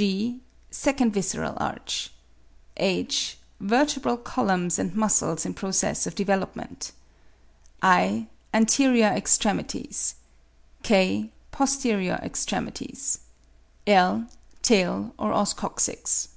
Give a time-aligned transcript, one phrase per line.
[0.00, 0.40] g.
[0.70, 2.12] Second visceral arch.
[2.76, 3.36] H.
[3.58, 6.92] Vertebral columns and muscles in process of development.
[7.82, 8.28] i.
[8.54, 10.14] Anterior extremities.
[10.84, 11.32] K.
[11.50, 13.18] Posterior extremities.
[13.88, 14.28] L.
[14.62, 16.28] Tail or os coccyx.